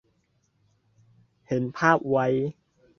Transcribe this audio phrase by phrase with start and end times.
[1.47, 2.25] เห็นภาพไว้